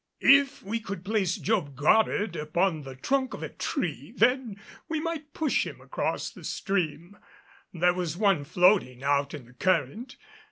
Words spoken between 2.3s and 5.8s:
upon the trunk of a tree, then we might push him